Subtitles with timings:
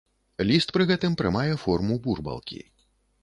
[0.51, 2.61] Ліст пры гэтым прымае форму бурбалкі.